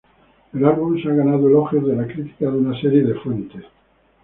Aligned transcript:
El 0.51 0.65
álbum 0.65 0.99
se 0.99 1.09
ha 1.09 1.13
ganado 1.13 1.47
elogios 1.47 1.85
de 1.85 1.95
la 1.95 2.07
crítica 2.07 2.45
de 2.49 2.57
una 2.57 2.81
serie 2.81 3.03
de 3.03 3.13
fuentes. 3.19 3.63